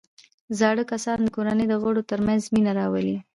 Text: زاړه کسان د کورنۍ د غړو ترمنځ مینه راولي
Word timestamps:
زاړه 0.59 0.83
کسان 0.91 1.17
د 1.23 1.27
کورنۍ 1.35 1.65
د 1.69 1.73
غړو 1.81 2.01
ترمنځ 2.11 2.41
مینه 2.53 2.71
راولي 2.79 3.17